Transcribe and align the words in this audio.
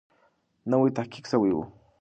نوی 0.71 0.89
تحقیق 0.97 1.25
سوی 1.31 1.51
وو. 1.53 1.63